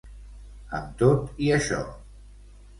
Amb 0.77 0.97
tot 1.03 1.45
i 1.49 1.53
això. 1.61 1.85